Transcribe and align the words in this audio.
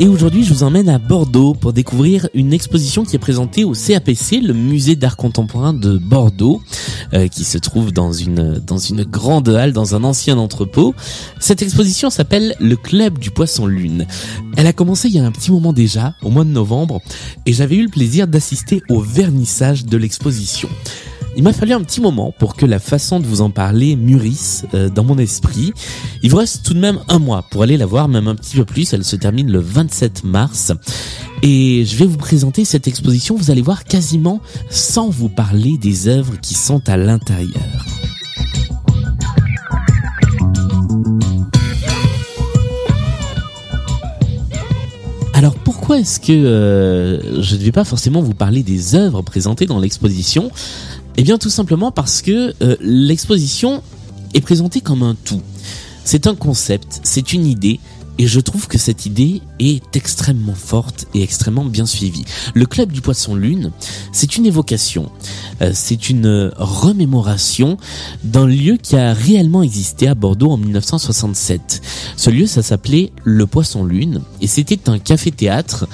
Et 0.00 0.06
aujourd'hui, 0.06 0.44
je 0.44 0.54
vous 0.54 0.62
emmène 0.62 0.88
à 0.88 0.98
Bordeaux 0.98 1.54
pour 1.54 1.72
découvrir 1.72 2.28
une 2.32 2.52
exposition 2.52 3.04
qui 3.04 3.16
est 3.16 3.18
présentée 3.18 3.64
au 3.64 3.72
CAPC, 3.72 4.40
le 4.40 4.54
musée 4.54 4.94
d'art 4.94 5.16
contemporain 5.16 5.72
de 5.72 5.98
Bordeaux, 5.98 6.62
euh, 7.14 7.26
qui 7.26 7.42
se 7.42 7.58
trouve 7.58 7.92
dans 7.92 8.12
une 8.12 8.60
dans 8.64 8.78
une 8.78 9.02
grande 9.02 9.48
halle, 9.48 9.72
dans 9.72 9.96
un 9.96 10.04
ancien 10.04 10.38
entrepôt. 10.38 10.94
Cette 11.40 11.62
exposition 11.62 12.10
s'appelle 12.10 12.54
le 12.60 12.76
Club 12.76 13.18
du 13.18 13.32
Poisson 13.32 13.66
Lune. 13.66 14.06
Elle 14.56 14.68
a 14.68 14.72
commencé 14.72 15.08
il 15.08 15.14
y 15.16 15.18
a 15.18 15.26
un 15.26 15.32
petit 15.32 15.50
moment 15.50 15.72
déjà, 15.72 16.14
au 16.22 16.30
mois 16.30 16.44
de 16.44 16.50
novembre, 16.50 17.00
et 17.44 17.52
j'avais 17.52 17.74
eu 17.74 17.82
le 17.82 17.90
plaisir 17.90 18.28
d'assister 18.28 18.82
au 18.88 19.00
vernissage 19.00 19.84
de 19.84 19.96
l'exposition. 19.96 20.68
Il 21.38 21.44
m'a 21.44 21.52
fallu 21.52 21.72
un 21.72 21.82
petit 21.82 22.00
moment 22.00 22.34
pour 22.36 22.56
que 22.56 22.66
la 22.66 22.80
façon 22.80 23.20
de 23.20 23.26
vous 23.28 23.42
en 23.42 23.50
parler 23.50 23.94
mûrisse 23.94 24.66
euh, 24.74 24.88
dans 24.88 25.04
mon 25.04 25.18
esprit. 25.18 25.72
Il 26.24 26.32
vous 26.32 26.36
reste 26.36 26.64
tout 26.64 26.74
de 26.74 26.80
même 26.80 26.98
un 27.06 27.20
mois 27.20 27.44
pour 27.48 27.62
aller 27.62 27.76
la 27.76 27.86
voir, 27.86 28.08
même 28.08 28.26
un 28.26 28.34
petit 28.34 28.56
peu 28.56 28.64
plus. 28.64 28.92
Elle 28.92 29.04
se 29.04 29.14
termine 29.14 29.48
le 29.48 29.60
27 29.60 30.24
mars. 30.24 30.72
Et 31.44 31.84
je 31.84 31.94
vais 31.94 32.06
vous 32.06 32.16
présenter 32.16 32.64
cette 32.64 32.88
exposition, 32.88 33.36
vous 33.36 33.52
allez 33.52 33.62
voir 33.62 33.84
quasiment 33.84 34.40
sans 34.68 35.10
vous 35.10 35.28
parler 35.28 35.78
des 35.78 36.08
œuvres 36.08 36.40
qui 36.40 36.54
sont 36.54 36.88
à 36.88 36.96
l'intérieur. 36.96 37.86
Alors 45.34 45.54
pourquoi 45.54 46.00
est-ce 46.00 46.18
que 46.18 46.32
euh, 46.32 47.40
je 47.40 47.54
ne 47.54 47.60
vais 47.60 47.70
pas 47.70 47.84
forcément 47.84 48.22
vous 48.22 48.34
parler 48.34 48.64
des 48.64 48.96
œuvres 48.96 49.22
présentées 49.22 49.66
dans 49.66 49.78
l'exposition? 49.78 50.50
Eh 51.18 51.24
bien 51.24 51.36
tout 51.36 51.50
simplement 51.50 51.90
parce 51.90 52.22
que 52.22 52.54
euh, 52.62 52.76
l'exposition 52.80 53.82
est 54.34 54.40
présentée 54.40 54.80
comme 54.80 55.02
un 55.02 55.16
tout. 55.16 55.42
C'est 56.04 56.28
un 56.28 56.36
concept, 56.36 57.00
c'est 57.02 57.32
une 57.32 57.44
idée, 57.44 57.80
et 58.18 58.28
je 58.28 58.38
trouve 58.38 58.68
que 58.68 58.78
cette 58.78 59.04
idée 59.04 59.42
est 59.58 59.96
extrêmement 59.96 60.54
forte 60.54 61.06
et 61.14 61.22
extrêmement 61.22 61.64
bien 61.64 61.86
suivie. 61.86 62.24
Le 62.54 62.66
club 62.66 62.92
du 62.92 63.00
poisson 63.00 63.34
lune, 63.34 63.72
c'est 64.12 64.36
une 64.36 64.46
évocation, 64.46 65.10
euh, 65.60 65.72
c'est 65.74 66.08
une 66.08 66.52
remémoration 66.56 67.78
d'un 68.22 68.46
lieu 68.46 68.76
qui 68.80 68.96
a 68.96 69.12
réellement 69.12 69.64
existé 69.64 70.06
à 70.06 70.14
Bordeaux 70.14 70.52
en 70.52 70.56
1967. 70.56 71.82
Ce 72.16 72.30
lieu, 72.30 72.46
ça 72.46 72.62
s'appelait 72.62 73.10
le 73.24 73.44
poisson 73.48 73.84
lune, 73.84 74.22
et 74.40 74.46
c'était 74.46 74.88
un 74.88 75.00
café-théâtre 75.00 75.88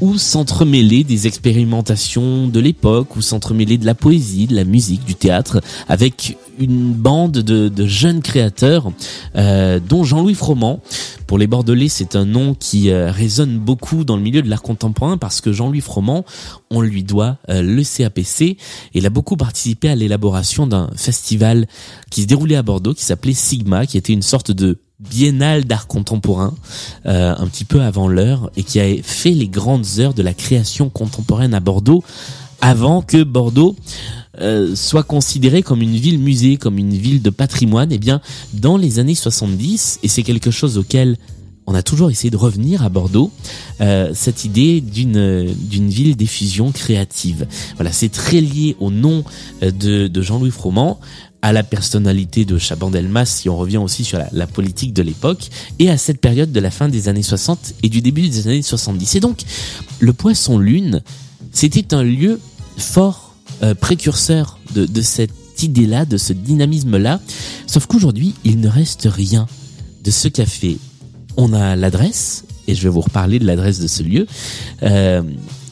où 0.00 0.16
s'entremêler 0.16 1.04
des 1.04 1.26
expérimentations 1.26 2.46
de 2.46 2.60
l'époque, 2.60 3.16
où 3.16 3.22
s'entremêler 3.22 3.78
de 3.78 3.86
la 3.86 3.94
poésie, 3.94 4.46
de 4.46 4.54
la 4.54 4.64
musique, 4.64 5.04
du 5.04 5.14
théâtre, 5.14 5.60
avec 5.88 6.36
une 6.58 6.92
bande 6.92 7.32
de, 7.32 7.86
jeunes 7.86 8.22
créateurs, 8.22 8.90
euh, 9.36 9.80
dont 9.80 10.04
Jean-Louis 10.04 10.34
Froment. 10.34 10.80
Pour 11.26 11.38
les 11.38 11.46
Bordelais, 11.46 11.88
c'est 11.88 12.16
un 12.16 12.24
nom 12.24 12.54
qui 12.54 12.90
euh, 12.90 13.10
résonne 13.10 13.58
beaucoup 13.58 14.04
dans 14.04 14.16
le 14.16 14.22
milieu 14.22 14.42
de 14.42 14.48
l'art 14.48 14.62
contemporain 14.62 15.18
parce 15.18 15.40
que 15.40 15.52
Jean-Louis 15.52 15.80
Froment, 15.80 16.24
on 16.70 16.80
lui 16.80 17.02
doit 17.02 17.36
euh, 17.50 17.62
le 17.62 17.82
CAPC. 17.82 18.42
Et 18.42 18.56
il 18.94 19.06
a 19.06 19.10
beaucoup 19.10 19.36
participé 19.36 19.88
à 19.88 19.94
l'élaboration 19.94 20.66
d'un 20.66 20.90
festival 20.96 21.66
qui 22.10 22.22
se 22.22 22.26
déroulait 22.26 22.56
à 22.56 22.62
Bordeaux, 22.62 22.94
qui 22.94 23.04
s'appelait 23.04 23.34
Sigma, 23.34 23.86
qui 23.86 23.98
était 23.98 24.12
une 24.12 24.22
sorte 24.22 24.50
de 24.50 24.78
biennale 25.00 25.64
d'art 25.64 25.86
contemporain, 25.86 26.54
euh, 27.06 27.34
un 27.36 27.46
petit 27.46 27.64
peu 27.64 27.82
avant 27.82 28.08
l'heure, 28.08 28.50
et 28.56 28.64
qui 28.64 28.80
a 28.80 29.02
fait 29.02 29.30
les 29.30 29.48
grandes 29.48 29.86
heures 29.98 30.14
de 30.14 30.22
la 30.22 30.34
création 30.34 30.90
contemporaine 30.90 31.54
à 31.54 31.60
Bordeaux, 31.60 32.02
avant 32.60 33.02
que 33.02 33.22
Bordeaux 33.22 33.76
euh, 34.40 34.74
soit 34.74 35.04
considérée 35.04 35.62
comme 35.62 35.82
une 35.82 35.94
ville 35.94 36.18
musée, 36.18 36.56
comme 36.56 36.78
une 36.78 36.94
ville 36.94 37.22
de 37.22 37.30
patrimoine. 37.30 37.92
Eh 37.92 37.98
bien, 37.98 38.20
dans 38.54 38.76
les 38.76 38.98
années 38.98 39.14
70, 39.14 40.00
et 40.02 40.08
c'est 40.08 40.24
quelque 40.24 40.50
chose 40.50 40.78
auquel 40.78 41.16
on 41.68 41.74
a 41.74 41.82
toujours 41.82 42.10
essayé 42.10 42.30
de 42.30 42.36
revenir 42.36 42.82
à 42.82 42.88
Bordeaux, 42.88 43.30
euh, 43.82 44.10
cette 44.14 44.46
idée 44.46 44.80
d'une 44.80 45.52
d'une 45.52 45.90
ville 45.90 46.16
d'effusion 46.16 46.72
créative. 46.72 47.46
Voilà, 47.76 47.92
c'est 47.92 48.08
très 48.08 48.40
lié 48.40 48.74
au 48.80 48.90
nom 48.90 49.22
de, 49.60 50.08
de 50.08 50.22
Jean-Louis 50.22 50.50
Froment 50.50 50.98
à 51.42 51.52
la 51.52 51.62
personnalité 51.62 52.44
de 52.44 52.58
Chaban-Delmas, 52.58 53.26
si 53.26 53.48
on 53.48 53.56
revient 53.56 53.78
aussi 53.78 54.04
sur 54.04 54.18
la, 54.32 54.46
politique 54.46 54.92
de 54.92 55.02
l'époque, 55.02 55.48
et 55.78 55.90
à 55.90 55.96
cette 55.96 56.20
période 56.20 56.52
de 56.52 56.60
la 56.60 56.70
fin 56.70 56.88
des 56.88 57.08
années 57.08 57.22
60 57.22 57.74
et 57.82 57.88
du 57.88 58.00
début 58.00 58.28
des 58.28 58.48
années 58.48 58.62
70. 58.62 59.14
Et 59.14 59.20
donc, 59.20 59.42
le 60.00 60.12
Poisson 60.12 60.58
Lune, 60.58 61.02
c'était 61.52 61.94
un 61.94 62.02
lieu 62.02 62.40
fort 62.76 63.34
euh, 63.62 63.74
précurseur 63.74 64.58
de, 64.74 64.86
de 64.86 65.02
cette 65.02 65.62
idée-là, 65.62 66.04
de 66.04 66.16
ce 66.16 66.32
dynamisme-là, 66.32 67.20
sauf 67.66 67.86
qu'aujourd'hui, 67.86 68.34
il 68.44 68.60
ne 68.60 68.68
reste 68.68 69.08
rien 69.10 69.46
de 70.04 70.10
ce 70.10 70.28
café. 70.28 70.78
On 71.36 71.52
a 71.52 71.76
l'adresse, 71.76 72.44
et 72.66 72.74
je 72.74 72.82
vais 72.82 72.88
vous 72.88 73.00
reparler 73.00 73.38
de 73.38 73.46
l'adresse 73.46 73.80
de 73.80 73.86
ce 73.86 74.02
lieu, 74.02 74.26
euh, 74.82 75.22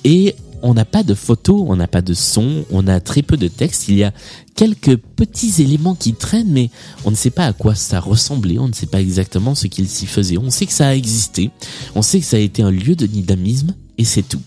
et 0.04 0.34
on 0.66 0.74
n'a 0.74 0.84
pas 0.84 1.02
de 1.02 1.14
photos, 1.14 1.64
on 1.68 1.76
n'a 1.76 1.86
pas 1.86 2.02
de 2.02 2.12
son, 2.12 2.64
on 2.70 2.88
a 2.88 3.00
très 3.00 3.22
peu 3.22 3.36
de 3.36 3.46
texte. 3.48 3.88
Il 3.88 3.96
y 3.96 4.04
a 4.04 4.12
quelques 4.56 4.96
petits 4.96 5.62
éléments 5.62 5.94
qui 5.94 6.14
traînent, 6.14 6.50
mais 6.50 6.70
on 7.04 7.10
ne 7.12 7.16
sait 7.16 7.30
pas 7.30 7.46
à 7.46 7.52
quoi 7.52 7.74
ça 7.74 8.00
ressemblait, 8.00 8.58
on 8.58 8.68
ne 8.68 8.72
sait 8.72 8.86
pas 8.86 9.00
exactement 9.00 9.54
ce 9.54 9.68
qu'il 9.68 9.88
s'y 9.88 10.06
faisait. 10.06 10.38
On 10.38 10.50
sait 10.50 10.66
que 10.66 10.72
ça 10.72 10.88
a 10.88 10.94
existé, 10.94 11.50
on 11.94 12.02
sait 12.02 12.18
que 12.18 12.26
ça 12.26 12.36
a 12.36 12.40
été 12.40 12.62
un 12.62 12.72
lieu 12.72 12.96
de 12.96 13.06
dynamisme, 13.06 13.74
et 13.96 14.04
c'est 14.04 14.22
tout. 14.22 14.42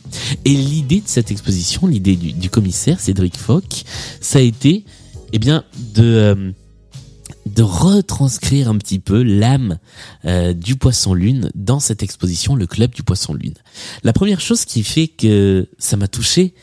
Et 0.45 0.53
l'idée 0.53 0.97
de 0.97 1.07
cette 1.07 1.31
exposition, 1.31 1.87
l'idée 1.87 2.15
du, 2.15 2.49
commissaire 2.49 2.99
Cédric 2.99 3.37
Foch, 3.37 3.83
ça 4.19 4.39
a 4.39 4.41
été, 4.41 4.83
eh 5.31 5.39
bien, 5.39 5.63
de 5.95 6.03
euh, 6.03 6.51
de 7.59 7.63
retranscrire 7.63 8.69
un 8.69 8.77
petit 8.77 8.99
peu 8.99 9.21
l'âme 9.21 9.79
euh, 10.23 10.53
du 10.53 10.77
poisson 10.77 11.13
lune 11.13 11.51
dans 11.55 11.81
cette 11.81 12.03
exposition, 12.03 12.55
le 12.55 12.65
club 12.65 12.91
du 12.91 13.03
poisson 13.03 13.33
lune. 13.33 13.55
La 14.01 14.13
première 14.13 14.39
chose 14.39 14.63
qui 14.63 14.81
fait 14.81 15.09
que 15.09 15.67
ça 15.77 15.97
m'a 15.97 16.07
touché 16.07 16.53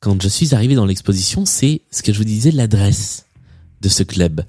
quand 0.00 0.22
je 0.22 0.28
suis 0.28 0.54
arrivé 0.54 0.74
dans 0.74 0.86
l'exposition, 0.86 1.44
c'est 1.44 1.82
ce 1.90 2.02
que 2.02 2.10
je 2.10 2.16
vous 2.16 2.24
disais, 2.24 2.52
l'adresse 2.52 3.26
de 3.82 3.90
ce 3.90 4.02
club. 4.02 4.44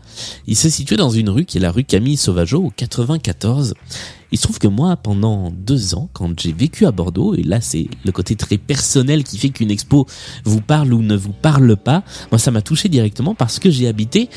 Il 0.46 0.56
se 0.56 0.70
situe 0.70 0.96
dans 0.96 1.10
une 1.10 1.30
rue 1.30 1.44
qui 1.44 1.58
est 1.58 1.62
la 1.62 1.72
rue 1.72 1.84
Camille 1.84 2.16
Sauvageau 2.16 2.64
au 2.64 2.70
94. 2.70 3.74
Il 4.32 4.38
se 4.38 4.44
trouve 4.44 4.60
que 4.60 4.68
moi, 4.68 4.96
pendant 4.96 5.52
deux 5.52 5.94
ans, 5.94 6.10
quand 6.14 6.40
j'ai 6.40 6.54
vécu 6.54 6.86
à 6.86 6.92
Bordeaux, 6.92 7.36
et 7.36 7.44
là 7.44 7.60
c'est 7.60 7.88
le 8.06 8.12
côté 8.14 8.36
très 8.36 8.58
personnel 8.58 9.26
qui 9.26 9.38
fait 9.38 9.50
qu'une 9.50 9.72
expo 9.72 10.06
vous 10.46 10.62
parle 10.62 10.94
ou 10.94 11.02
ne 11.02 11.16
vous 11.16 11.34
parle 11.34 11.76
pas, 11.76 12.04
moi 12.32 12.40
ça 12.40 12.52
m'a 12.52 12.62
touché 12.62 12.88
directement 12.88 13.36
parce 13.36 13.60
que 13.60 13.70
j'ai 13.70 13.88
habité 13.88 14.30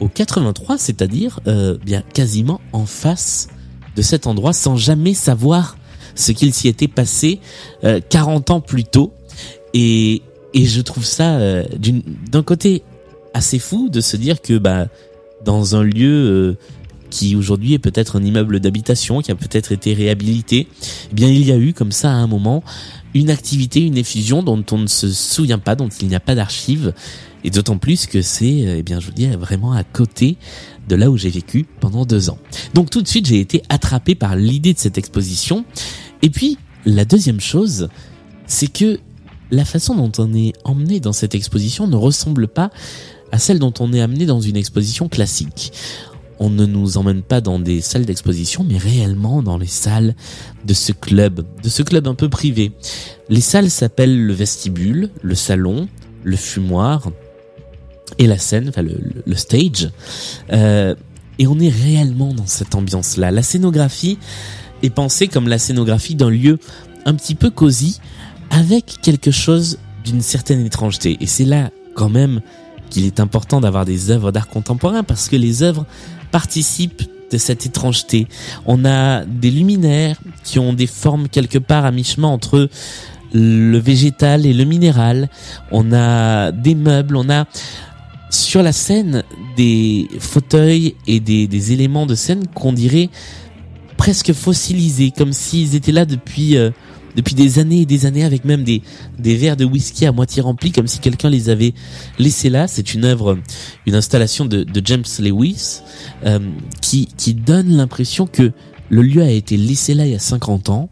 au 0.00 0.08
83, 0.08 0.78
c'est-à-dire 0.78 1.40
euh, 1.46 1.76
bien 1.84 2.02
quasiment 2.14 2.60
en 2.72 2.86
face 2.86 3.48
de 3.96 4.02
cet 4.02 4.26
endroit 4.26 4.52
sans 4.52 4.76
jamais 4.76 5.14
savoir 5.14 5.76
ce 6.14 6.32
qu'il 6.32 6.52
s'y 6.54 6.68
était 6.68 6.88
passé 6.88 7.40
euh, 7.84 8.00
40 8.08 8.50
ans 8.50 8.60
plus 8.60 8.84
tôt. 8.84 9.12
Et, 9.74 10.22
et 10.54 10.66
je 10.66 10.80
trouve 10.80 11.04
ça 11.04 11.36
euh, 11.36 11.64
d'un 12.30 12.42
côté 12.42 12.82
assez 13.34 13.58
fou 13.58 13.88
de 13.88 14.00
se 14.00 14.16
dire 14.16 14.40
que 14.40 14.58
bah 14.58 14.88
dans 15.44 15.76
un 15.76 15.82
lieu 15.82 16.08
euh, 16.08 16.56
qui 17.10 17.36
aujourd'hui 17.36 17.74
est 17.74 17.78
peut-être 17.78 18.16
un 18.16 18.24
immeuble 18.24 18.60
d'habitation 18.60 19.20
qui 19.20 19.30
a 19.30 19.34
peut-être 19.34 19.72
été 19.72 19.94
réhabilité, 19.94 20.68
eh 21.10 21.14
bien 21.14 21.28
il 21.28 21.44
y 21.44 21.52
a 21.52 21.56
eu 21.56 21.72
comme 21.72 21.92
ça 21.92 22.10
à 22.10 22.14
un 22.14 22.26
moment 22.26 22.62
une 23.14 23.30
activité, 23.30 23.80
une 23.80 23.96
effusion 23.96 24.42
dont 24.42 24.64
on 24.70 24.78
ne 24.78 24.86
se 24.86 25.10
souvient 25.10 25.58
pas, 25.58 25.74
dont 25.74 25.88
il 25.88 26.08
n'y 26.08 26.14
a 26.14 26.20
pas 26.20 26.34
d'archives 26.34 26.92
et 27.44 27.50
d'autant 27.50 27.78
plus 27.78 28.06
que 28.06 28.22
c'est, 28.22 28.66
euh, 28.66 28.76
eh 28.78 28.82
bien, 28.82 29.00
je 29.00 29.06
vous 29.06 29.12
dis, 29.12 29.26
vraiment 29.28 29.72
à 29.72 29.84
côté 29.84 30.36
de 30.88 30.96
là 30.96 31.10
où 31.10 31.16
j'ai 31.16 31.30
vécu 31.30 31.66
pendant 31.80 32.04
deux 32.04 32.30
ans. 32.30 32.38
Donc 32.74 32.90
tout 32.90 33.02
de 33.02 33.08
suite, 33.08 33.26
j'ai 33.26 33.40
été 33.40 33.62
attrapé 33.68 34.14
par 34.14 34.36
l'idée 34.36 34.74
de 34.74 34.78
cette 34.78 34.98
exposition. 34.98 35.64
Et 36.22 36.30
puis, 36.30 36.58
la 36.84 37.04
deuxième 37.04 37.40
chose, 37.40 37.88
c'est 38.46 38.70
que 38.72 38.98
la 39.50 39.64
façon 39.64 39.94
dont 39.94 40.12
on 40.18 40.34
est 40.34 40.52
emmené 40.64 41.00
dans 41.00 41.12
cette 41.12 41.34
exposition 41.34 41.86
ne 41.86 41.96
ressemble 41.96 42.48
pas 42.48 42.70
à 43.32 43.38
celle 43.38 43.58
dont 43.58 43.74
on 43.80 43.92
est 43.92 44.00
amené 44.00 44.26
dans 44.26 44.40
une 44.40 44.56
exposition 44.56 45.08
classique. 45.08 45.72
On 46.38 46.48
ne 46.48 46.64
nous 46.64 46.96
emmène 46.96 47.22
pas 47.22 47.40
dans 47.40 47.58
des 47.58 47.80
salles 47.82 48.06
d'exposition, 48.06 48.64
mais 48.66 48.78
réellement 48.78 49.42
dans 49.42 49.58
les 49.58 49.66
salles 49.66 50.14
de 50.64 50.72
ce 50.72 50.92
club, 50.92 51.44
de 51.62 51.68
ce 51.68 51.82
club 51.82 52.08
un 52.08 52.14
peu 52.14 52.28
privé. 52.30 52.72
Les 53.28 53.42
salles 53.42 53.70
s'appellent 53.70 54.24
le 54.24 54.32
vestibule, 54.32 55.10
le 55.22 55.34
salon, 55.34 55.86
le 56.24 56.36
fumoir, 56.36 57.10
et 58.18 58.26
la 58.26 58.38
scène, 58.38 58.68
enfin 58.68 58.82
le, 58.82 58.98
le 59.24 59.34
stage. 59.36 59.90
Euh, 60.52 60.94
et 61.38 61.46
on 61.46 61.58
est 61.58 61.70
réellement 61.70 62.34
dans 62.34 62.46
cette 62.46 62.74
ambiance-là. 62.74 63.30
La 63.30 63.42
scénographie 63.42 64.18
est 64.82 64.90
pensée 64.90 65.28
comme 65.28 65.48
la 65.48 65.58
scénographie 65.58 66.14
d'un 66.14 66.30
lieu 66.30 66.58
un 67.06 67.14
petit 67.14 67.34
peu 67.34 67.50
cosy, 67.50 68.00
avec 68.50 69.00
quelque 69.00 69.30
chose 69.30 69.78
d'une 70.04 70.20
certaine 70.20 70.64
étrangeté. 70.64 71.16
Et 71.20 71.26
c'est 71.26 71.44
là 71.44 71.70
quand 71.94 72.08
même 72.08 72.40
qu'il 72.90 73.04
est 73.04 73.20
important 73.20 73.60
d'avoir 73.60 73.84
des 73.84 74.10
œuvres 74.10 74.32
d'art 74.32 74.48
contemporain, 74.48 75.02
parce 75.02 75.28
que 75.28 75.36
les 75.36 75.62
œuvres 75.62 75.86
participent 76.30 77.02
de 77.30 77.38
cette 77.38 77.64
étrangeté. 77.64 78.26
On 78.66 78.84
a 78.84 79.24
des 79.24 79.50
luminaires 79.50 80.18
qui 80.42 80.58
ont 80.58 80.72
des 80.72 80.88
formes 80.88 81.28
quelque 81.28 81.58
part 81.58 81.84
à 81.84 81.92
mi-chemin 81.92 82.28
entre 82.28 82.68
le 83.32 83.78
végétal 83.78 84.44
et 84.44 84.52
le 84.52 84.64
minéral, 84.64 85.28
on 85.70 85.92
a 85.92 86.50
des 86.50 86.74
meubles, 86.74 87.14
on 87.14 87.30
a 87.30 87.46
sur 88.30 88.62
la 88.62 88.72
scène 88.72 89.24
des 89.56 90.08
fauteuils 90.18 90.94
et 91.06 91.20
des, 91.20 91.46
des 91.46 91.72
éléments 91.72 92.06
de 92.06 92.14
scène 92.14 92.46
qu'on 92.54 92.72
dirait 92.72 93.10
presque 93.96 94.32
fossilisés, 94.32 95.10
comme 95.10 95.32
s'ils 95.32 95.74
étaient 95.74 95.92
là 95.92 96.06
depuis 96.06 96.56
euh, 96.56 96.70
depuis 97.16 97.34
des 97.34 97.58
années 97.58 97.80
et 97.82 97.86
des 97.86 98.06
années, 98.06 98.24
avec 98.24 98.44
même 98.44 98.64
des 98.64 98.82
des 99.18 99.36
verres 99.36 99.56
de 99.56 99.64
whisky 99.64 100.06
à 100.06 100.12
moitié 100.12 100.40
remplis, 100.42 100.72
comme 100.72 100.86
si 100.86 101.00
quelqu'un 101.00 101.28
les 101.28 101.50
avait 101.50 101.74
laissés 102.18 102.50
là. 102.50 102.68
C'est 102.68 102.94
une 102.94 103.04
œuvre, 103.04 103.38
une 103.86 103.94
installation 103.96 104.46
de, 104.46 104.62
de 104.62 104.82
James 104.86 105.04
Lewis 105.18 105.80
euh, 106.24 106.38
qui 106.80 107.08
qui 107.16 107.34
donne 107.34 107.76
l'impression 107.76 108.26
que 108.26 108.52
le 108.88 109.02
lieu 109.02 109.22
a 109.22 109.30
été 109.30 109.56
laissé 109.56 109.92
là 109.94 110.06
il 110.06 110.12
y 110.12 110.16
a 110.16 110.20
50 110.20 110.70
ans, 110.70 110.88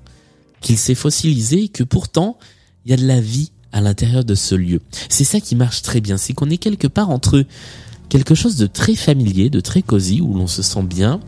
qu'il 0.61 0.77
s'est 0.77 0.95
fossilisé, 0.95 1.65
et 1.65 1.69
que 1.69 1.85
pourtant 1.85 2.37
il 2.85 2.91
y 2.91 2.95
a 2.95 2.97
de 2.97 3.07
la 3.07 3.21
vie 3.21 3.53
à 3.73 3.81
l'intérieur 3.81 4.25
de 4.25 4.35
ce 4.35 4.55
lieu. 4.55 4.81
C'est 5.09 5.25
ça 5.25 5.41
qui 5.41 5.57
marche 5.57 5.83
très 5.83 6.01
bien, 6.01 6.17
c'est 6.17 6.33
qu'on 6.33 6.51
est 6.51 6.59
quelque 6.59 6.87
part 6.87 7.11
entre 7.11 7.45
quelque 8.09 8.35
chose 8.35 8.57
de 8.57 8.67
très 8.67 8.95
familier, 8.95 9.51
de 9.51 9.61
très 9.61 9.83
cosy, 9.83 10.21
où 10.21 10.35
l'on 10.35 10.47
se 10.47 10.63
sent 10.63 10.83
bien, 10.83 11.21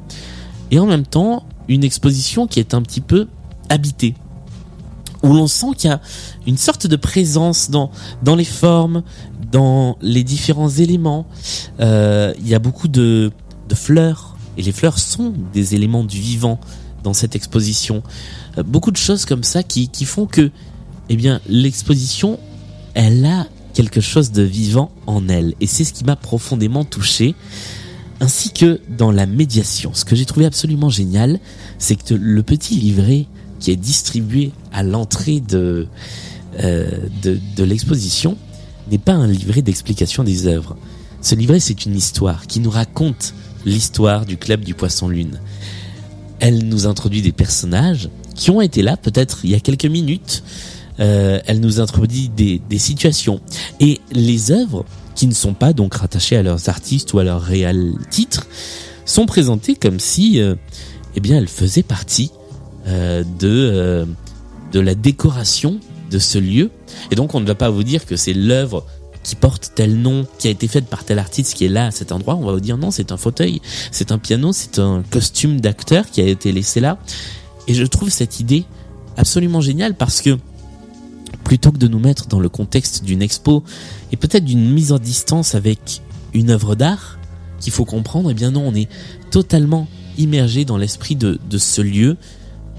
et 0.71 0.79
en 0.79 0.87
même 0.87 1.07
temps 1.07 1.45
une 1.69 1.85
exposition 1.85 2.47
qui 2.47 2.59
est 2.59 2.75
un 2.75 2.83
petit 2.83 3.01
peu 3.01 3.29
habitée, 3.69 4.15
où 5.23 5.35
l'on 5.35 5.47
sent 5.47 5.69
qu'il 5.77 5.91
y 5.91 5.93
a 5.93 6.01
une 6.47 6.57
sorte 6.57 6.87
de 6.87 6.97
présence 6.97 7.71
dans 7.71 7.91
dans 8.23 8.37
les 8.37 8.45
formes, 8.45 9.03
dans 9.53 9.99
les 10.01 10.25
différents 10.25 10.71
éléments. 10.71 11.27
Euh, 11.81 12.33
il 12.39 12.49
y 12.49 12.55
a 12.55 12.59
beaucoup 12.59 12.89
de, 12.89 13.31
de 13.69 13.75
fleurs, 13.75 14.37
et 14.57 14.63
les 14.63 14.73
fleurs 14.73 14.99
sont 14.99 15.35
des 15.53 15.75
éléments 15.75 16.05
du 16.05 16.19
vivant 16.19 16.59
dans 17.03 17.13
cette 17.13 17.35
exposition. 17.37 18.03
Euh, 18.59 18.63
beaucoup 18.63 18.91
de 18.91 18.97
choses 18.97 19.25
comme 19.25 19.45
ça 19.45 19.63
qui, 19.63 19.89
qui 19.89 20.05
font 20.05 20.27
que 20.27 20.51
eh 21.11 21.17
bien, 21.17 21.41
l'exposition, 21.49 22.39
elle 22.95 23.27
a 23.27 23.47
quelque 23.75 24.01
chose 24.01 24.31
de 24.31 24.43
vivant 24.43 24.93
en 25.07 25.29
elle. 25.29 25.55
Et 25.61 25.67
c'est 25.67 25.85
ce 25.85 25.93
qui 25.93 26.05
m'a 26.05 26.17
profondément 26.17 26.85
touché. 26.85 27.35
Ainsi 28.21 28.53
que 28.53 28.81
dans 28.97 29.11
la 29.11 29.27
médiation. 29.27 29.93
Ce 29.95 30.05
que 30.05 30.15
j'ai 30.15 30.27
trouvé 30.27 30.47
absolument 30.47 30.89
génial, 30.89 31.41
c'est 31.79 31.97
que 31.97 32.15
le 32.15 32.43
petit 32.43 32.75
livret 32.75 33.27
qui 33.59 33.71
est 33.71 33.77
distribué 33.77 34.53
à 34.73 34.83
l'entrée 34.83 35.41
de, 35.41 35.89
euh, 36.61 37.09
de, 37.23 37.65
l'exposition 37.65 38.37
n'est 38.91 38.99
pas 38.99 39.15
un 39.15 39.27
livret 39.27 39.63
d'explication 39.63 40.23
des 40.23 40.47
œuvres. 40.47 40.77
Ce 41.23 41.35
livret, 41.35 41.61
c'est 41.61 41.87
une 41.87 41.97
histoire 41.97 42.47
qui 42.47 42.61
nous 42.61 42.71
raconte 42.71 43.35
l'histoire 43.65 44.27
du 44.27 44.37
club 44.37 44.65
du 44.65 44.75
Poisson 44.75 45.09
Lune. 45.09 45.41
Elle 46.39 46.69
nous 46.69 46.87
introduit 46.87 47.23
des 47.23 47.33
personnages 47.33 48.11
qui 48.35 48.51
ont 48.51 48.61
été 48.61 48.83
là 48.83 48.97
peut-être 48.97 49.41
il 49.45 49.51
y 49.51 49.55
a 49.55 49.61
quelques 49.61 49.87
minutes, 49.87 50.43
euh, 51.00 51.41
elle 51.47 51.61
nous 51.61 51.81
introduit 51.81 52.29
des, 52.29 52.61
des, 52.69 52.79
situations. 52.79 53.41
Et 53.81 54.00
les 54.12 54.50
œuvres, 54.50 54.85
qui 55.14 55.26
ne 55.26 55.35
sont 55.35 55.55
pas 55.55 55.73
donc 55.73 55.94
rattachées 55.94 56.37
à 56.37 56.43
leurs 56.43 56.69
artistes 56.69 57.12
ou 57.12 57.19
à 57.19 57.25
leur 57.25 57.43
réel 57.43 57.94
titre, 58.11 58.47
sont 59.05 59.26
présentées 59.26 59.75
comme 59.75 60.00
si, 60.00 60.41
euh, 60.41 60.55
eh 61.17 61.20
bien, 61.20 61.38
elles 61.38 61.49
faisaient 61.49 61.82
partie 61.82 62.31
euh, 62.87 63.23
de 63.38 63.49
euh, 63.49 64.06
de 64.73 64.81
la 64.81 64.94
décoration 64.94 65.81
de 66.11 66.19
ce 66.19 66.38
lieu. 66.38 66.70
Et 67.11 67.17
donc, 67.17 67.35
on 67.35 67.41
ne 67.41 67.46
va 67.46 67.55
pas 67.55 67.70
vous 67.70 67.82
dire 67.82 68.06
que 68.06 68.17
c'est 68.17 68.32
l'œuvre 68.32 68.87
qui 69.23 69.35
porte 69.35 69.73
tel 69.75 69.96
nom, 69.96 70.26
qui 70.38 70.49
a 70.49 70.50
été 70.50 70.69
faite 70.69 70.87
par 70.87 71.05
tel 71.05 71.19
artiste 71.19 71.55
qui 71.55 71.67
est 71.67 71.69
là 71.69 71.87
à 71.87 71.91
cet 71.91 72.12
endroit. 72.12 72.37
On 72.37 72.46
va 72.46 72.53
vous 72.53 72.61
dire 72.61 72.79
non, 72.79 72.91
c'est 72.91 73.12
un 73.12 73.17
fauteuil, 73.17 73.61
c'est 73.91 74.12
un 74.12 74.19
piano, 74.19 74.53
c'est 74.53 74.79
un 74.79 75.03
costume 75.11 75.61
d'acteur 75.61 76.08
qui 76.11 76.20
a 76.20 76.26
été 76.26 76.53
laissé 76.53 76.81
là. 76.81 76.99
Et 77.69 77.75
je 77.75 77.85
trouve 77.85 78.08
cette 78.08 78.41
idée 78.41 78.64
absolument 79.17 79.61
géniale 79.61 79.94
parce 79.94 80.23
que 80.23 80.38
plutôt 81.45 81.73
que 81.73 81.79
de 81.79 81.89
nous 81.89 81.99
mettre 81.99 82.27
dans 82.27 82.41
le 82.41 82.49
contexte 82.49 83.05
d'une 83.05 83.23
expo 83.23 83.65
et 84.13 84.17
peut-être 84.17 84.45
d'une 84.45 84.71
mise 84.71 84.93
en 84.93 84.99
distance 84.99 85.55
avec 85.55 86.03
une 86.35 86.51
œuvre 86.51 86.75
d'art 86.75 87.19
qu'il 87.59 87.73
faut 87.73 87.85
comprendre, 87.85 88.31
eh 88.31 88.35
bien 88.35 88.51
non, 88.51 88.67
on 88.67 88.75
est 88.75 88.89
totalement 89.31 89.89
immergé 90.17 90.65
dans 90.65 90.77
l'esprit 90.77 91.17
de, 91.17 91.39
ce 91.59 91.83
lieu, 91.83 92.17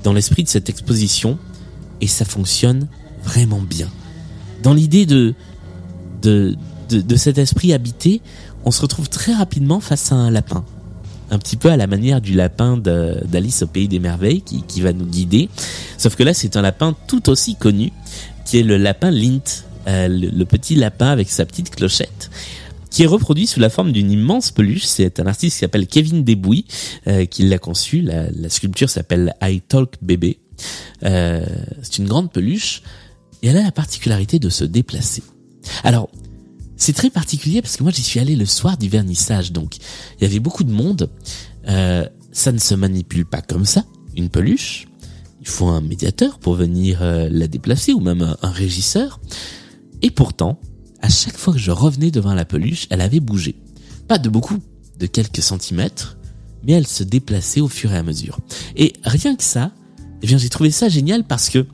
dans 0.04 0.13
l'esprit 0.13 0.44
de 0.44 0.50
cette 0.50 0.69
exposition, 0.69 1.38
et 2.02 2.08
ça 2.08 2.25
fonctionne 2.25 2.88
vraiment 3.24 3.62
bien. 3.62 3.88
Dans 4.63 4.74
l'idée 4.74 5.06
de 5.06 5.36
cet 7.16 7.38
esprit 7.38 7.74
habité, 7.74 8.22
on 8.66 8.72
se 8.72 8.81
retrouve 8.81 9.10
très 9.10 9.34
rapidement 9.34 9.80
face 9.80 10.12
à 10.12 10.16
un 10.16 10.31
lapin 10.31 10.63
un 11.31 11.40
petit 11.40 11.56
peu 11.56 11.72
à 11.72 11.78
la 11.78 11.88
manière 11.88 12.19
du 12.22 12.34
lapin 12.34 12.78
d'Alice 12.78 13.63
au 13.63 13.68
pays 13.68 13.88
des 13.88 14.00
merveilles 14.00 14.42
qui, 14.42 14.63
qui, 14.63 14.81
va 14.81 14.92
nous 14.92 15.06
guider. 15.06 15.50
Sauf 15.98 16.16
que 16.16 16.24
là, 16.24 16.34
c'est 16.34 16.58
un 16.58 16.62
lapin 16.62 16.94
tout 17.08 17.30
aussi 17.30 17.56
connu 17.56 17.94
qui 18.51 18.57
est 18.57 18.63
le 18.63 18.75
lapin 18.75 19.12
Lint, 19.12 19.63
euh, 19.88 20.09
le, 20.09 20.44
petit 20.44 20.75
lapin 20.75 21.07
avec 21.07 21.30
sa 21.30 21.45
petite 21.45 21.69
clochette 21.69 22.30
qui 22.89 23.03
est 23.03 23.07
reproduit 23.07 23.48
sous 23.48 23.62
la 23.62 23.69
forme 23.69 23.94
d'une 23.94 24.12
immense 24.12 24.51
peluche. 24.51 24.83
C'est 24.83 25.21
un 25.21 25.27
artiste 25.27 25.56
qui 25.56 25.59
s'appelle 25.62 25.88
Kevin 25.88 26.25
Debouy 26.25 26.65
euh, 27.07 27.24
qui 27.24 27.44
l'a 27.44 27.57
conçu. 27.59 28.01
La, 28.01 28.30
la 28.30 28.50
sculpture 28.50 28.89
s'appelle 28.89 29.33
I 29.42 29.62
Talk 29.62 29.94
Bébé. 30.01 30.39
Euh, 31.03 31.45
c'est 31.81 32.00
une 32.00 32.09
grande 32.09 32.30
peluche 32.30 32.81
et 33.42 33.48
elle 33.48 33.57
a 33.57 33.63
la 33.63 33.71
particularité 33.71 34.38
de 34.38 34.50
se 34.50 34.65
déplacer. 34.65 35.24
Alors, 35.86 36.09
c'est 36.75 36.92
très 36.92 37.09
particulier 37.09 37.62
parce 37.62 37.77
que 37.77 37.83
moi 37.83 37.94
j'y 37.94 38.03
suis 38.03 38.19
allé 38.19 38.36
le 38.36 38.45
soir 38.45 38.77
du 38.77 38.89
vernissage, 38.89 39.53
donc 39.53 39.77
il 39.77 40.24
y 40.24 40.25
avait 40.25 40.42
beaucoup 40.42 40.65
de 40.65 40.74
monde. 40.74 41.09
Euh, 41.69 42.06
ça 42.33 42.51
ne 42.51 42.59
se 42.59 42.75
manipule 42.75 43.25
pas 43.25 43.42
comme 43.42 43.63
ça, 43.63 43.86
une 44.18 44.27
peluche 44.27 44.88
il 45.41 45.47
faut 45.47 45.67
un 45.67 45.81
médiateur 45.81 46.38
pour 46.38 46.53
venir 46.53 47.01
euh, 47.01 47.27
la 47.31 47.47
déplacer 47.47 47.93
ou 47.93 47.99
même 47.99 48.35
un, 48.41 48.49
régisseur. 48.49 49.19
Et 50.03 50.11
pourtant, 50.11 50.61
à 51.01 51.09
chaque 51.09 51.35
fois 51.35 51.53
que 51.53 51.59
je 51.59 51.71
revenais 51.71 52.11
devant 52.11 52.35
la 52.35 52.45
peluche, 52.45 52.85
elle 52.91 53.01
avait 53.01 53.19
bougé. 53.19 53.55
Pas 54.07 54.19
de 54.19 54.29
beaucoup, 54.29 54.59
de 54.99 55.07
quelques 55.07 55.41
centimètres, 55.41 56.17
mais 56.63 56.73
elle 56.73 56.88
se 56.88 57.03
déplaçait 57.03 57.60
au 57.60 57.67
fur 57.67 57.91
et 57.91 57.98
à 57.98 58.03
mesure. 58.03 58.39
Et 58.75 58.93
rien 59.03 59.36
que 59.36 59.43
ça, 59.43 59.71
eh 60.21 60.27
bien 60.27 60.38
j'ai 60.38 60.50
trouvé 60.50 60.69
ça 60.69 60.89
génial 60.89 61.24
parce 61.24 61.50
que 61.50 61.65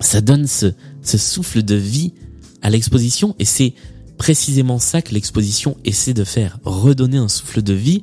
ça 0.00 0.22
donne 0.22 0.46
ce, 0.46 0.72
ce 1.02 1.18
souffle 1.18 1.62
de 1.62 1.74
vie 1.74 2.14
à 2.62 2.70
l'exposition 2.70 3.36
et 3.38 3.44
c'est 3.44 3.74
précisément 4.16 4.78
ça 4.78 5.02
que 5.02 5.12
l'exposition 5.12 5.76
essaie 5.84 6.14
de 6.14 6.24
faire, 6.24 6.58
redonner 6.64 7.18
un 7.18 7.28
souffle 7.28 7.60
de 7.60 7.74
vie 7.74 8.02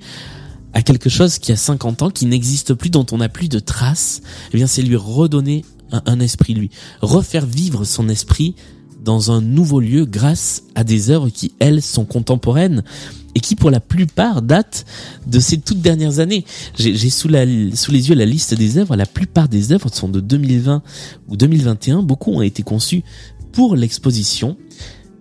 à 0.73 0.81
quelque 0.81 1.09
chose 1.09 1.39
qui 1.39 1.51
a 1.51 1.55
50 1.55 2.01
ans, 2.03 2.09
qui 2.09 2.25
n'existe 2.25 2.73
plus, 2.73 2.89
dont 2.89 3.05
on 3.11 3.17
n'a 3.17 3.29
plus 3.29 3.49
de 3.49 3.59
traces, 3.59 4.21
eh 4.53 4.57
bien 4.57 4.67
c'est 4.67 4.81
lui 4.81 4.95
redonner 4.95 5.65
un, 5.91 6.19
esprit, 6.19 6.53
lui 6.53 6.69
refaire 7.01 7.45
vivre 7.45 7.83
son 7.83 8.09
esprit 8.09 8.55
dans 9.03 9.31
un 9.31 9.41
nouveau 9.41 9.79
lieu 9.79 10.05
grâce 10.05 10.63
à 10.75 10.83
des 10.83 11.09
œuvres 11.09 11.29
qui, 11.29 11.53
elles, 11.59 11.81
sont 11.81 12.05
contemporaines 12.05 12.83
et 13.33 13.39
qui, 13.39 13.55
pour 13.55 13.71
la 13.71 13.79
plupart, 13.79 14.41
datent 14.41 14.85
de 15.25 15.39
ces 15.39 15.57
toutes 15.59 15.81
dernières 15.81 16.19
années. 16.19 16.45
J'ai 16.77 17.09
sous, 17.09 17.29
sous 17.73 17.91
les 17.91 18.09
yeux 18.09 18.15
la 18.15 18.25
liste 18.25 18.53
des 18.53 18.77
œuvres. 18.77 18.95
La 18.95 19.05
plupart 19.05 19.47
des 19.47 19.71
œuvres 19.71 19.89
sont 19.93 20.09
de 20.09 20.19
2020 20.19 20.83
ou 21.27 21.37
2021. 21.37 22.03
Beaucoup 22.03 22.31
ont 22.31 22.41
été 22.41 22.61
conçues 22.61 23.03
pour 23.51 23.75
l'exposition 23.75 24.57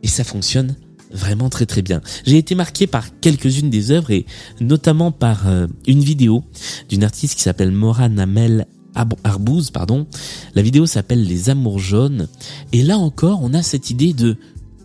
et 0.03 0.09
ça 0.09 0.25
fonctionne 0.25 0.75
vraiment 1.13 1.49
très 1.49 1.67
très 1.67 1.83
bien. 1.83 2.01
J'ai 2.25 2.39
été 2.39 2.55
marqué 2.55 2.87
par 2.87 3.19
quelques-unes 3.21 3.71
des 3.71 3.91
œuvres 3.91 4.11
et 4.11 4.27
notamment 4.61 5.13
par 5.13 5.49
euh, 5.49 5.67
une 5.87 6.01
vidéo 6.01 6.45
d'une 6.89 7.05
artiste 7.05 7.37
qui 7.37 7.43
s'appelle 7.43 7.71
Mora 7.71 8.09
Namel 8.09 8.67
Arbouze, 8.95 9.71
pardon. 9.71 10.07
La 10.55 10.63
vidéo 10.63 10.87
s'appelle 10.87 11.25
Les 11.25 11.51
Amours 11.51 11.79
jaunes 11.79 12.29
et 12.73 12.83
là 12.83 12.99
encore 12.99 13.41
on 13.43 13.55
a 13.55 13.63
cette 13.63 13.91
idée 13.91 14.13
de 14.13 14.37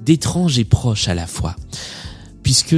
d'étrange 0.01 0.59
et 0.59 0.65
proche 0.65 1.07
à 1.07 1.13
la 1.13 1.27
fois 1.27 1.55
puisque 2.43 2.75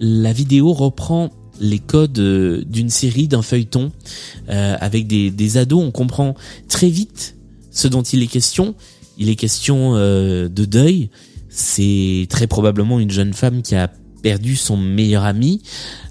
la 0.00 0.32
vidéo 0.32 0.72
reprend 0.72 1.30
les 1.60 1.78
codes 1.78 2.18
euh, 2.18 2.64
d'une 2.66 2.90
série, 2.90 3.28
d'un 3.28 3.42
feuilleton 3.42 3.92
euh, 4.48 4.76
avec 4.80 5.06
des, 5.06 5.30
des, 5.30 5.56
ados. 5.58 5.82
On 5.82 5.90
comprend 5.90 6.34
très 6.68 6.88
vite 6.88 7.36
ce 7.70 7.88
dont 7.88 8.02
il 8.02 8.22
est 8.22 8.26
question. 8.26 8.74
Il 9.18 9.28
est 9.28 9.36
question 9.36 9.94
euh, 9.94 10.48
de 10.48 10.64
deuil, 10.64 11.10
c'est 11.52 12.26
très 12.30 12.46
probablement 12.46 12.98
une 12.98 13.10
jeune 13.10 13.34
femme 13.34 13.62
qui 13.62 13.74
a 13.74 13.88
perdu 14.22 14.56
son 14.56 14.76
meilleur 14.76 15.24
ami, 15.24 15.62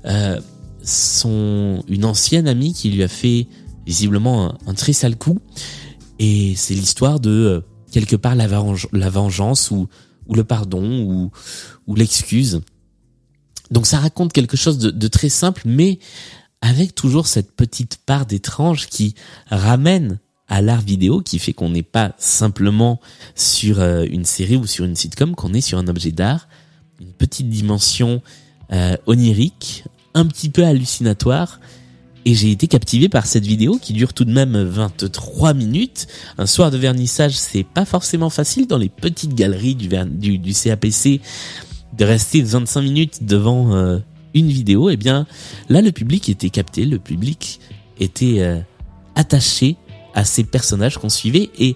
euh, 0.05 0.39
son 0.83 1.83
une 1.87 2.05
ancienne 2.05 2.47
amie 2.47 2.73
qui 2.73 2.91
lui 2.91 3.03
a 3.03 3.07
fait 3.07 3.47
visiblement 3.85 4.55
un, 4.67 4.73
très 4.73 4.93
sale 4.93 5.15
coup. 5.15 5.39
Et 6.19 6.53
c'est 6.55 6.75
l'histoire 6.75 7.19
de 7.19 7.29
euh, 7.31 7.61
quelque 7.91 8.15
part 8.15 8.35
la, 8.35 8.47
la 8.93 9.09
vengeance 9.09 9.71
ou, 9.71 9.87
ou 10.27 10.35
le 10.35 10.43
pardon 10.43 11.01
ou, 11.01 11.31
ou 11.87 11.95
l'excuse. 11.95 12.61
Donc 13.71 13.87
ça 13.87 13.99
raconte 13.99 14.33
quelque 14.33 14.57
chose 14.57 14.77
de, 14.77 14.91
de 14.91 15.07
très 15.07 15.29
simple, 15.29 15.63
mais 15.65 15.97
avec 16.61 16.93
toujours 16.93 17.25
cette 17.25 17.55
petite 17.55 17.97
part 18.05 18.27
d'étrange 18.27 18.87
qui 18.87 19.15
ramène 19.47 20.19
à 20.51 20.61
l'art 20.61 20.81
vidéo 20.81 21.21
qui 21.21 21.39
fait 21.39 21.53
qu'on 21.53 21.69
n'est 21.69 21.81
pas 21.81 22.13
simplement 22.17 22.99
sur 23.35 23.79
euh, 23.79 24.05
une 24.07 24.25
série 24.25 24.57
ou 24.57 24.67
sur 24.67 24.85
une 24.85 24.95
sitcom, 24.95 25.33
qu'on 25.33 25.53
est 25.53 25.61
sur 25.61 25.79
un 25.79 25.87
objet 25.87 26.11
d'art, 26.11 26.47
une 26.99 27.13
petite 27.13 27.49
dimension 27.49 28.21
euh, 28.73 28.97
onirique, 29.07 29.85
un 30.13 30.25
petit 30.25 30.49
peu 30.49 30.63
hallucinatoire, 30.63 31.59
Et 32.25 32.35
j'ai 32.35 32.51
été 32.51 32.67
captivé 32.67 33.09
par 33.09 33.25
cette 33.25 33.45
vidéo 33.47 33.79
qui 33.81 33.93
dure 33.93 34.13
tout 34.13 34.25
de 34.25 34.31
même 34.31 34.61
23 34.61 35.53
minutes. 35.53 36.07
Un 36.37 36.45
soir 36.45 36.69
de 36.69 36.77
vernissage, 36.77 37.33
c'est 37.33 37.63
pas 37.63 37.85
forcément 37.85 38.29
facile 38.29 38.67
dans 38.67 38.77
les 38.77 38.89
petites 38.89 39.33
galeries 39.33 39.75
du, 39.75 39.87
du, 40.05 40.37
du 40.37 40.53
CAPC 40.53 41.21
de 41.97 42.05
rester 42.05 42.41
25 42.41 42.81
minutes 42.81 43.23
devant 43.25 43.73
euh, 43.73 43.99
une 44.33 44.49
vidéo. 44.49 44.89
Et 44.89 44.93
eh 44.93 44.97
bien 44.97 45.25
là, 45.69 45.81
le 45.81 45.91
public 45.91 46.29
était 46.29 46.49
capté, 46.49 46.85
le 46.85 46.99
public 46.99 47.59
était 47.99 48.41
euh, 48.41 48.59
attaché 49.15 49.77
à 50.13 50.25
ces 50.25 50.43
personnages 50.43 50.97
qu'on 50.97 51.09
suivait 51.09 51.49
et 51.57 51.75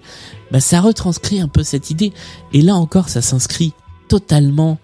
bah, 0.50 0.60
ça 0.60 0.80
retranscrit 0.80 1.40
un 1.40 1.48
peu 1.48 1.62
cette 1.62 1.90
idée. 1.90 2.12
Et 2.52 2.62
là 2.62 2.74
encore, 2.74 3.08
ça 3.08 3.22
s'inscrit 3.22 3.72
totalement 4.08 4.78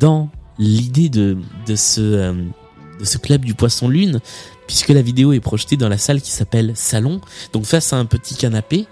dans 0.00 0.30
l'idée 0.58 1.08
de, 1.08 1.38
de 1.66 1.76
ce 1.76 2.00
euh, 2.00 2.32
de 3.00 3.04
ce 3.04 3.18
club 3.18 3.44
du 3.44 3.54
poisson 3.54 3.88
lune 3.88 4.20
puisque 4.66 4.90
la 4.90 5.02
vidéo 5.02 5.32
est 5.32 5.40
projetée 5.40 5.76
dans 5.76 5.88
la 5.88 5.98
salle 5.98 6.20
qui 6.20 6.30
s'appelle 6.30 6.72
salon 6.76 7.20
donc 7.52 7.64
face 7.64 7.92
à 7.92 7.96
un 7.96 8.04
petit 8.04 8.36
canapé 8.36 8.86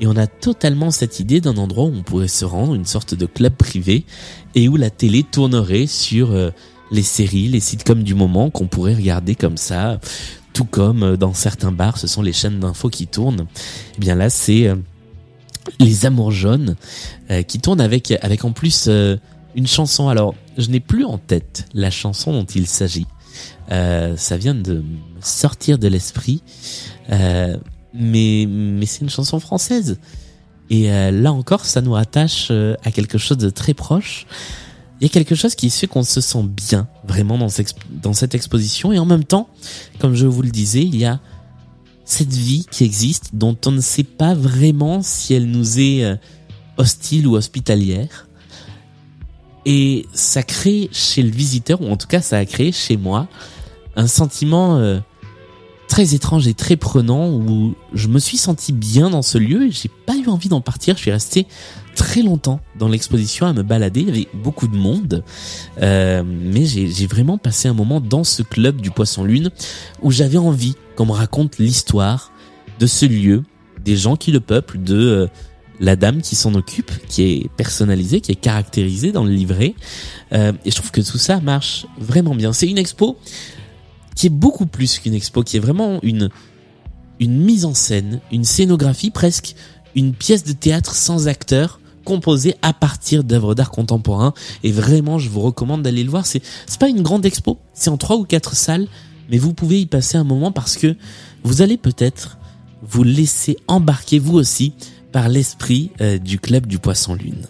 et 0.00 0.06
on 0.06 0.16
a 0.16 0.26
totalement 0.26 0.90
cette 0.90 1.20
idée 1.20 1.40
d'un 1.40 1.56
endroit 1.56 1.84
où 1.84 1.94
on 1.94 2.02
pourrait 2.02 2.26
se 2.26 2.44
rendre 2.44 2.74
une 2.74 2.84
sorte 2.84 3.14
de 3.14 3.26
club 3.26 3.54
privé 3.54 4.04
et 4.54 4.68
où 4.68 4.76
la 4.76 4.90
télé 4.90 5.22
tournerait 5.22 5.86
sur 5.86 6.32
euh, 6.32 6.50
les 6.90 7.02
séries 7.02 7.48
les 7.48 7.60
sitcoms 7.60 8.02
du 8.02 8.14
moment 8.14 8.50
qu'on 8.50 8.66
pourrait 8.66 8.94
regarder 8.94 9.34
comme 9.34 9.56
ça 9.56 10.00
tout 10.54 10.64
comme 10.64 11.02
euh, 11.02 11.16
dans 11.18 11.34
certains 11.34 11.72
bars 11.72 11.98
ce 11.98 12.06
sont 12.06 12.22
les 12.22 12.32
chaînes 12.32 12.60
d'infos 12.60 12.88
qui 12.88 13.06
tournent 13.06 13.42
et 13.42 13.96
eh 13.96 14.00
bien 14.00 14.14
là 14.14 14.30
c'est 14.30 14.74
les 15.78 16.06
amours 16.06 16.30
jaunes 16.30 16.76
qui 17.48 17.58
tournent 17.58 17.80
avec 17.80 18.12
avec 18.22 18.44
en 18.44 18.52
plus 18.52 18.88
une 19.54 19.66
chanson. 19.66 20.08
Alors, 20.08 20.34
je 20.58 20.68
n'ai 20.68 20.80
plus 20.80 21.04
en 21.04 21.18
tête 21.18 21.66
la 21.74 21.90
chanson 21.90 22.32
dont 22.32 22.44
il 22.44 22.66
s'agit. 22.66 23.06
Euh, 23.72 24.16
ça 24.16 24.36
vient 24.36 24.54
de 24.54 24.84
sortir 25.20 25.78
de 25.78 25.88
l'esprit, 25.88 26.42
euh, 27.10 27.56
mais 27.92 28.46
mais 28.48 28.86
c'est 28.86 29.00
une 29.00 29.10
chanson 29.10 29.40
française. 29.40 29.98
Et 30.70 30.90
euh, 30.90 31.10
là 31.10 31.32
encore, 31.32 31.64
ça 31.64 31.80
nous 31.80 31.92
rattache 31.92 32.48
euh, 32.50 32.74
à 32.84 32.90
quelque 32.90 33.18
chose 33.18 33.38
de 33.38 33.50
très 33.50 33.74
proche. 33.74 34.26
Il 35.04 35.08
y 35.08 35.10
a 35.10 35.12
quelque 35.12 35.34
chose 35.34 35.54
qui 35.54 35.68
fait 35.68 35.86
qu'on 35.86 36.02
se 36.02 36.22
sent 36.22 36.44
bien 36.44 36.88
vraiment 37.06 37.36
dans, 37.36 37.48
dans 37.90 38.14
cette 38.14 38.34
exposition. 38.34 38.90
Et 38.90 38.98
en 38.98 39.04
même 39.04 39.24
temps, 39.24 39.50
comme 39.98 40.14
je 40.14 40.26
vous 40.26 40.40
le 40.40 40.48
disais, 40.48 40.80
il 40.80 40.96
y 40.96 41.04
a 41.04 41.20
cette 42.06 42.32
vie 42.32 42.64
qui 42.70 42.84
existe 42.84 43.34
dont 43.34 43.54
on 43.66 43.72
ne 43.72 43.82
sait 43.82 44.02
pas 44.02 44.32
vraiment 44.32 45.02
si 45.02 45.34
elle 45.34 45.50
nous 45.50 45.78
est 45.78 46.04
euh, 46.04 46.16
hostile 46.78 47.26
ou 47.26 47.36
hospitalière. 47.36 48.28
Et 49.66 50.06
ça 50.14 50.42
crée 50.42 50.88
chez 50.90 51.22
le 51.22 51.30
visiteur, 51.30 51.82
ou 51.82 51.90
en 51.90 51.98
tout 51.98 52.06
cas 52.06 52.22
ça 52.22 52.38
a 52.38 52.46
créé 52.46 52.72
chez 52.72 52.96
moi, 52.96 53.28
un 53.96 54.06
sentiment 54.06 54.78
euh, 54.78 55.00
très 55.88 56.14
étrange 56.14 56.48
et 56.48 56.54
très 56.54 56.76
prenant 56.76 57.30
où 57.30 57.74
je 57.92 58.08
me 58.08 58.18
suis 58.18 58.36
senti 58.36 58.72
bien 58.72 59.10
dans 59.10 59.22
ce 59.22 59.38
lieu 59.38 59.66
et 59.66 59.70
j'ai 59.70 59.90
pas 60.06 60.16
eu 60.16 60.28
envie 60.28 60.48
d'en 60.48 60.60
partir. 60.60 60.96
Je 60.96 61.02
suis 61.02 61.10
resté 61.10 61.46
très 61.94 62.22
longtemps 62.22 62.60
dans 62.78 62.88
l'exposition 62.88 63.46
à 63.46 63.52
me 63.52 63.62
balader. 63.62 64.00
Il 64.00 64.06
y 64.08 64.10
avait 64.10 64.28
beaucoup 64.34 64.66
de 64.66 64.76
monde, 64.76 65.22
euh, 65.80 66.22
mais 66.24 66.64
j'ai 66.64 67.06
vraiment 67.06 67.38
passé 67.38 67.68
un 67.68 67.74
moment 67.74 68.00
dans 68.00 68.24
ce 68.24 68.42
club 68.42 68.80
du 68.80 68.90
Poisson 68.90 69.24
Lune 69.24 69.50
où 70.02 70.10
j'avais 70.10 70.38
envie 70.38 70.74
qu'on 70.96 71.06
me 71.06 71.12
raconte 71.12 71.58
l'histoire 71.58 72.32
de 72.80 72.86
ce 72.86 73.06
lieu, 73.06 73.42
des 73.84 73.96
gens 73.96 74.16
qui 74.16 74.32
le 74.32 74.40
peuplent, 74.40 74.82
de 74.82 74.96
euh, 74.96 75.26
la 75.80 75.96
dame 75.96 76.22
qui 76.22 76.36
s'en 76.36 76.54
occupe, 76.54 76.90
qui 77.08 77.22
est 77.22 77.50
personnalisée, 77.56 78.20
qui 78.20 78.32
est 78.32 78.36
caractérisée 78.36 79.12
dans 79.12 79.24
le 79.24 79.30
livret. 79.30 79.74
Euh, 80.32 80.52
et 80.64 80.70
je 80.70 80.76
trouve 80.76 80.90
que 80.90 81.00
tout 81.00 81.18
ça 81.18 81.40
marche 81.40 81.86
vraiment 81.98 82.34
bien. 82.34 82.52
C'est 82.52 82.68
une 82.68 82.78
expo 82.78 83.18
qui 84.14 84.26
est 84.26 84.30
beaucoup 84.30 84.66
plus 84.66 84.98
qu'une 84.98 85.14
expo, 85.14 85.42
qui 85.42 85.56
est 85.56 85.60
vraiment 85.60 85.98
une 86.02 86.30
une 87.20 87.40
mise 87.40 87.64
en 87.64 87.74
scène, 87.74 88.20
une 88.32 88.44
scénographie, 88.44 89.10
presque 89.10 89.54
une 89.94 90.14
pièce 90.14 90.42
de 90.42 90.52
théâtre 90.52 90.94
sans 90.94 91.28
acteur 91.28 91.80
composée 92.04 92.56
à 92.60 92.72
partir 92.72 93.24
d'œuvres 93.24 93.54
d'art 93.54 93.70
contemporain. 93.70 94.34
Et 94.62 94.72
vraiment, 94.72 95.18
je 95.18 95.30
vous 95.30 95.40
recommande 95.40 95.82
d'aller 95.82 96.04
le 96.04 96.10
voir. 96.10 96.26
C'est 96.26 96.42
c'est 96.66 96.80
pas 96.80 96.88
une 96.88 97.02
grande 97.02 97.24
expo, 97.24 97.58
c'est 97.72 97.90
en 97.90 97.96
trois 97.96 98.16
ou 98.16 98.24
quatre 98.24 98.54
salles, 98.54 98.88
mais 99.30 99.38
vous 99.38 99.54
pouvez 99.54 99.80
y 99.80 99.86
passer 99.86 100.18
un 100.18 100.24
moment 100.24 100.52
parce 100.52 100.76
que 100.76 100.96
vous 101.44 101.62
allez 101.62 101.76
peut-être 101.76 102.38
vous 102.82 103.04
laisser 103.04 103.56
embarquer 103.66 104.18
vous 104.18 104.34
aussi 104.34 104.74
par 105.12 105.28
l'esprit 105.28 105.90
euh, 106.00 106.18
du 106.18 106.38
club 106.38 106.66
du 106.66 106.78
poisson 106.78 107.14
lune. 107.14 107.46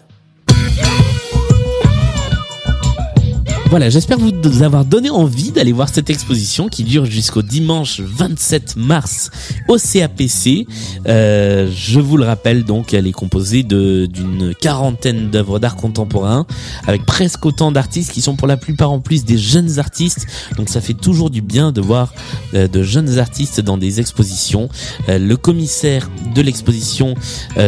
Voilà, 3.69 3.89
j'espère 3.89 4.19
vous 4.19 4.63
avoir 4.63 4.85
donné 4.85 5.09
envie 5.09 5.51
d'aller 5.51 5.71
voir 5.71 5.89
cette 5.89 6.09
exposition 6.09 6.69
qui 6.69 6.83
dure 6.83 7.05
jusqu'au 7.05 7.41
dimanche 7.41 7.99
27 7.99 8.75
mars 8.77 9.31
au 9.67 9.77
CAPC. 9.77 10.67
Euh, 11.07 11.69
je 11.75 11.99
vous 11.99 12.15
le 12.15 12.25
rappelle 12.25 12.63
donc, 12.63 12.93
elle 12.93 13.07
est 13.07 13.11
composée 13.11 13.63
d'une 13.63 14.53
quarantaine 14.61 15.29
d'œuvres 15.31 15.59
d'art 15.59 15.75
contemporain 15.75 16.45
avec 16.85 17.05
presque 17.05 17.45
autant 17.45 17.71
d'artistes 17.71 18.11
qui 18.11 18.21
sont 18.21 18.35
pour 18.35 18.47
la 18.47 18.55
plupart 18.55 18.91
en 18.91 18.99
plus 18.99 19.25
des 19.25 19.37
jeunes 19.37 19.79
artistes. 19.79 20.27
Donc 20.57 20.69
ça 20.69 20.79
fait 20.79 20.93
toujours 20.93 21.31
du 21.31 21.41
bien 21.41 21.71
de 21.71 21.81
voir 21.81 22.13
euh, 22.53 22.67
de 22.67 22.83
jeunes 22.83 23.17
artistes 23.17 23.61
dans 23.61 23.77
des 23.77 23.99
expositions. 23.99 24.69
Euh, 25.09 25.17
le 25.17 25.37
commissaire 25.37 26.09
de 26.33 26.41
l'exposition 26.41 27.15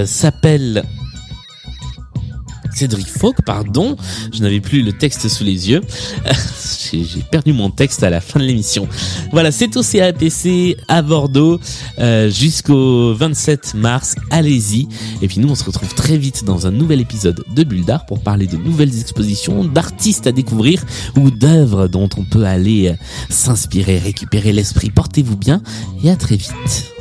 s'appelle 0.05 0.83
Cédric 2.77 3.07
Fauque, 3.07 3.41
pardon, 3.43 3.95
je 4.31 4.39
n'avais 4.41 4.59
plus 4.59 4.83
le 4.83 4.93
texte 4.93 5.27
sous 5.27 5.43
les 5.43 5.71
yeux. 5.71 5.81
J'ai 6.91 7.23
perdu 7.31 7.51
mon 7.51 7.71
texte 7.71 8.03
à 8.03 8.11
la 8.11 8.21
fin 8.21 8.39
de 8.39 8.45
l'émission. 8.45 8.87
Voilà, 9.31 9.51
c'est 9.51 9.75
au 9.77 9.81
CAPC 9.81 10.77
à 10.87 11.01
Bordeaux 11.01 11.59
euh, 11.97 12.29
jusqu'au 12.29 13.15
27 13.15 13.73
mars. 13.73 14.15
Allez-y. 14.29 14.87
Et 15.23 15.27
puis 15.27 15.39
nous, 15.39 15.49
on 15.49 15.55
se 15.55 15.63
retrouve 15.63 15.95
très 15.95 16.17
vite 16.17 16.45
dans 16.45 16.67
un 16.67 16.71
nouvel 16.71 17.01
épisode 17.01 17.43
de 17.49 17.63
Bulle 17.63 17.83
d'Art 17.83 18.05
pour 18.05 18.19
parler 18.19 18.45
de 18.45 18.57
nouvelles 18.57 18.99
expositions, 18.99 19.65
d'artistes 19.65 20.27
à 20.27 20.31
découvrir 20.31 20.85
ou 21.17 21.31
d'œuvres 21.31 21.87
dont 21.87 22.09
on 22.15 22.23
peut 22.25 22.45
aller 22.45 22.89
euh, 22.89 22.93
s'inspirer, 23.29 23.97
récupérer 23.97 24.53
l'esprit. 24.53 24.91
Portez-vous 24.91 25.35
bien 25.35 25.63
et 26.03 26.11
à 26.11 26.15
très 26.15 26.37
vite. 26.37 26.96